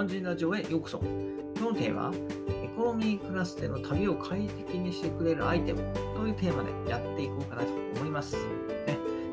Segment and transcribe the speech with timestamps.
[0.00, 0.98] 肝心ラジオへようこそ。
[1.58, 2.14] 今日のテーマは、
[2.48, 5.82] エコノミークラスでの旅を快適にしてくれるアイテム
[6.16, 7.68] というテーマでやっていこうかなと
[8.00, 8.34] 思います。
[8.34, 8.40] ね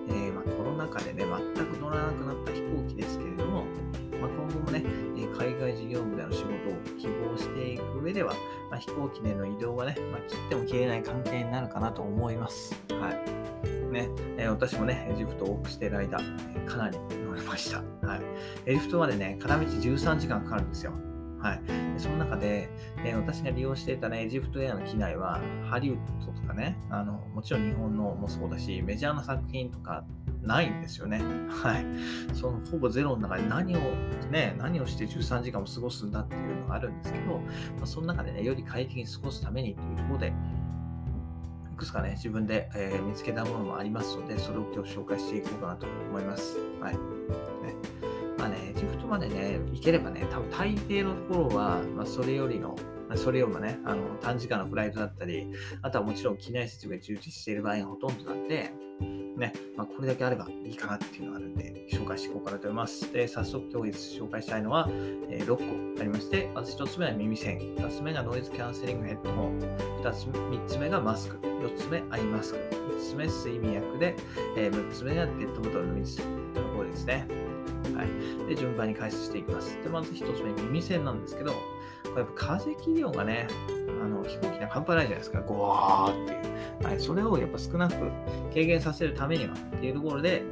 [0.10, 1.24] えー、まあ、コロナ禍でね、
[1.56, 3.64] 全く乗らなくなった飛行機ですけれども、
[4.20, 4.84] まあ、今後もね、
[5.40, 6.54] 海外事業部での仕事を
[7.00, 8.34] 希望していく上では、
[8.70, 12.76] まあ、飛行機での移動はね、ま切っても切れない関係になるかなと思います。
[13.00, 13.38] はい。
[13.92, 16.20] ね、えー、私もね、エジプトを往復している間、
[16.66, 17.84] かなり乗りました。
[18.06, 18.22] はい。
[18.66, 20.92] エジプトまでね、片道13時間かかるんですよ。
[21.40, 21.62] はい。
[21.98, 22.70] その中で、
[23.04, 30.04] えー、私が利用していたね、エジプトエアの機内は、ハリウッドとかね、あの、もちろん日本のもそうだし、メジャーな作品とか
[30.42, 31.22] ないんですよね。
[31.50, 31.86] はい。
[32.34, 33.80] そのほぼゼロの中で何を、
[34.32, 37.40] ね、何をして13時間も過ごすんだっていうのがあるんですけど、
[37.78, 40.34] まあ、その中でね、より快適に過ごすためにというところで、
[41.74, 46.58] いくつかね、自分で、えー、見つけたものもありますので、それを今日紹介していこうかなと思います。
[46.82, 46.94] はい。
[46.94, 47.00] ね
[48.38, 52.76] まあね、エジプトまでね、行ければね、多分大抵のところは、まあ、それよりの、
[53.16, 55.48] それよりもね、あの短時間のフライトだったり、
[55.82, 58.72] あとはもちろん機内設備が充実している場合がほとんどなんで、
[59.38, 63.12] ね、まあ、これだけあればいいかなっていうのがあるんで、紹介していこうかなと思います。
[63.14, 64.88] で、早速今日紹介したいのは、
[65.30, 69.60] えー、6個ありまして、まず1つ目は耳栓、2つ目がノイズキャンセリングヘッドホン、
[70.02, 74.16] 2つ3つ目がマスク、4つ目アイマスク、5つ目睡眠薬で、
[74.58, 76.18] えー、6つ目がペットボトルの水。
[76.18, 77.28] というところですね。
[77.98, 78.48] はい。
[78.48, 79.82] で、順番に解説していきます。
[79.82, 81.52] で、まず1つ目、耳栓なんですけど、
[82.16, 83.48] やっぱ風切り音がね、
[84.02, 86.36] あの飛行機で半端ないじゃないですか、ゴワーってい
[86.84, 86.86] う。
[86.86, 87.96] はい、それをやっぱ少なく
[88.54, 90.44] 軽減させるためにはっていうところで、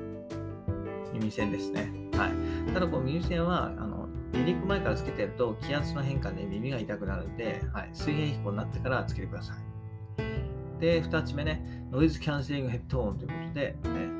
[1.13, 1.91] 耳栓ですね。
[2.13, 2.73] はい。
[2.73, 10.81] ただ、この耳栓は、あの離陸前からつけてると気圧の変化で耳が痛くなるんで、はい、水平飛行になってからつけてください。
[10.81, 14.14] で、2つ目ね、ノイズキャンセリングヘッドホンということで、ね、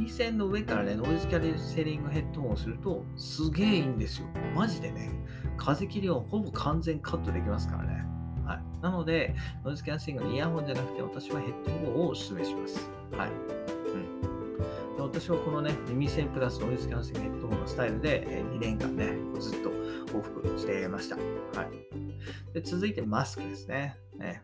[0.00, 4.28] 耳栓の上からね、ノイズキャンセリングヘッドホンをすると、すげえいいんですよ。
[4.54, 5.10] マジでね、
[5.58, 8.04] 風切りをほぼ完全カットできますからね。
[8.46, 8.82] はい。
[8.82, 12.90] なので、ノイズキャンセリングのイヤホンじゃなくて、私はヘッドホンをお勧めします。
[13.12, 13.30] はい。
[13.30, 14.96] うん。
[14.96, 19.68] で私はこのね、耳栓プラスノイズキャンセリングヘッドホンのスタイルで、え2年間ね、ずっと
[20.18, 21.16] 往復していました。
[21.16, 21.22] は
[21.64, 22.54] い。
[22.54, 23.96] で続いてマスクですね。
[24.16, 24.42] ね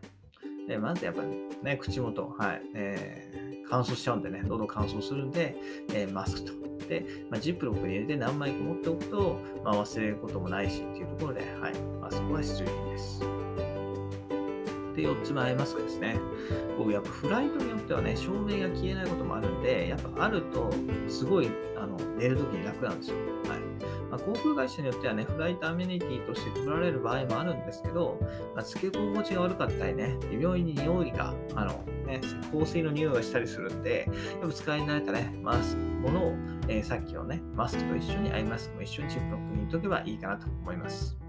[0.67, 1.23] でまずやっぱ
[1.63, 5.55] ね、口元、はい、えー、乾燥しちゃうんでね、喉乾燥するんで、
[5.93, 6.53] えー、マスクと。
[6.87, 13.66] で、まあ、ジップロックに入れて何枚か持っておくと、まあ、忘れることもないしっていうところで、はい、マスクは必要です。
[14.97, 16.19] で、4つ目アイマスクですね。
[16.77, 20.71] 僕、やっぱフライトによってはね、照明が消えないこともあるんで、やっぱあると、
[21.07, 23.17] すごい、あの、寝るときに楽なんですよ。
[23.47, 23.59] はい。
[24.09, 28.19] まあ、航空会社によってはね、フライトアメニティとして配られる場合もあるんですけど、
[28.55, 31.73] まあ、付け心地が悪かったりね、微妙に匂いが、あの、
[32.07, 32.19] ね、
[32.51, 34.09] 香水の匂いがしたりするんで、
[34.41, 36.33] やっぱ使い慣れたね、マスク、ものを、
[36.67, 41.26] えー、さっきのね、マスクと一緒に、アイマスクも一緒にチップロックに入れとけばいいかなと思います。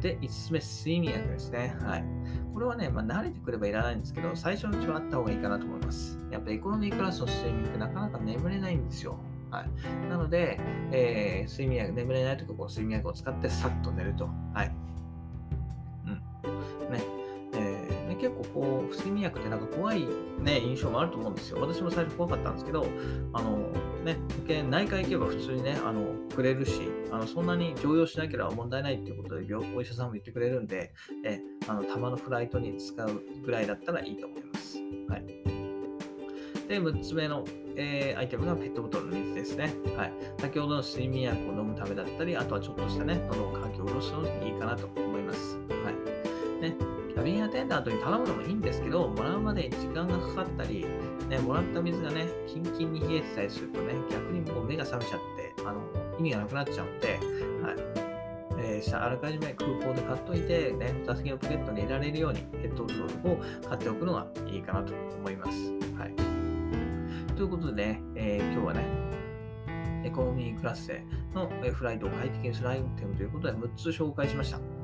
[0.00, 1.76] で、5つ目、睡眠薬ですね。
[1.80, 2.04] はい。
[2.52, 6.18] これはね、まあ、慣れてくればいらないんですけど、最初のうちはあった方がいいかなと思います。
[6.30, 9.18] やっぱエコノミークラスの睡眠ってなかなか眠れないんですよ。
[9.50, 10.08] はい。
[10.08, 10.60] なので、
[10.92, 14.28] えー、睡眠薬、眠れないときこう睡眠薬を使ってさっと寝ると。
[14.54, 14.85] はい。
[18.94, 20.06] 睡眠薬ってなんか怖い
[20.40, 21.60] ね、印象もあると思うんですよ。
[21.60, 22.86] 私も最初怖かったんですけど、
[23.32, 23.58] あの、
[24.04, 30.92] ね、保険、内科行けば普通にね、あの、くれるし、あの、そんなに常用しなければ問題ないっていうことで、お医者さんも言ってくれるんで、
[31.24, 34.78] え、あの、たまのフライトに使うぐらいだったらいいと思います。
[35.08, 35.56] はい。
[36.68, 37.44] で、6つ目の、
[37.76, 39.72] えー、アイテムがペットボトルの水ですね。
[39.96, 40.12] はい。
[40.38, 45.56] 先ほどの睡眠薬を飲むためだったり、あとはちょっとしたね、喉をかき下ろすのにいいかなと思います。
[45.84, 46.62] はい。
[46.62, 46.76] ね、
[47.16, 50.84] キャビンアテンダントに頼むのもいいんですけど、もらうまでに時間がかかったり、
[51.30, 55.20] ね、もらった水がね、キンキンに冷えてたりするとね、逆にもう目が覚めちゃっ
[55.56, 55.80] て、あの、
[56.18, 57.08] 意味がなくなっちゃうんで、
[57.62, 57.76] はい。
[58.58, 65.72] えー、あらかじめ空港で買っといて、ね、座席のポケットに入れられるようにペットボトルを買っておくのがいいかなと思います。
[65.98, 66.14] はい。
[67.34, 68.84] ということでね、えー、今日はね、
[70.04, 71.02] エコノミークラスで
[71.34, 74.75] のフライトを快適にするアイテムということで6つ紹介しました。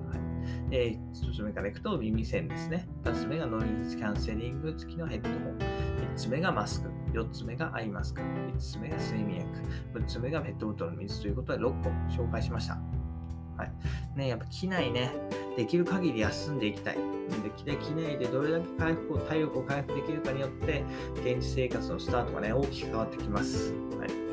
[0.71, 2.87] えー、1つ目からいくと耳栓ですね。
[3.05, 5.59] 2つ目がノイズキャンセリング付きのヘッドホン。
[5.59, 6.91] 3つ目がマスク。
[7.13, 8.21] 4つ目がアイマスク。
[8.21, 10.01] 5つ目が睡眠薬。
[10.01, 12.79] 6つ目がペットボトルの水ということで6個紹介しました。
[13.57, 13.73] はい。
[14.17, 15.13] ね、やっぱ機内ね、
[15.57, 16.97] できる限り休んでいきたい。
[17.65, 20.85] で、機内でどれだけ回復を、体力を回復できるかによって、
[21.17, 23.73] 現地生活のスタートがね、大きく変わってきます。
[23.99, 24.32] はい。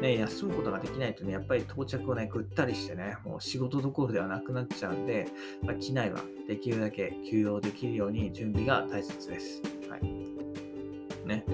[0.00, 5.28] ね、休むことができないとね、やっぱり到着をね、ぐったりしてね、もう仕事どころではなくなっちゃうんで、
[5.62, 9.62] まあ、機内はできるだけ休養できるように準備が大切です。
[9.88, 10.02] はい。
[11.26, 11.44] ね。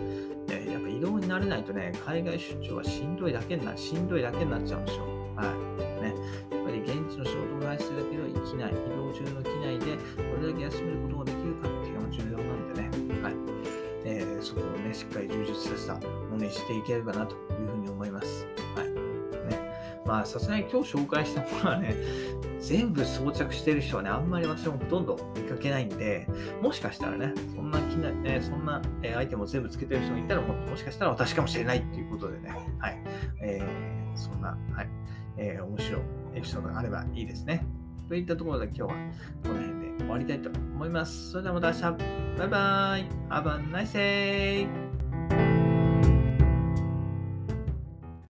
[0.70, 5.04] やっぱ移動になれないとね、海外出張はしんどいだけにな、しんどいだけになっちゃうんですよ。
[5.36, 6.02] はい。
[6.02, 6.14] ね。
[6.50, 13.34] やっぱり現地の仕事外出だけど機内、移動中の機内でどれだけ休めることができるかっていうのが重要なんでね、はい
[14.04, 18.46] えー、そこをね、しっかり充実させたものにしていければなというふうに思います。
[18.76, 21.94] はいね、まあ、さすがに今日紹介したものはね、
[22.60, 26.26] 全部装着してる人はね、あんまり私もほとんど見かけないんで、
[26.60, 32.98] もしかしたらね、そんな機内、えー、そんな、えアイテムを全部つけてる人がいたらも、もしかしたら私かもしれないっていうことでね、はい。
[33.40, 34.88] えー、そんな、はい。
[35.36, 36.02] えー、面白い
[36.36, 37.66] エピソードがあればいいですね。
[38.08, 38.88] といったところで今日は
[39.42, 41.30] この辺で終わりたいと思います。
[41.30, 42.24] それではまた明日。
[42.38, 43.08] バイバイ。
[43.30, 44.83] Have a nice day.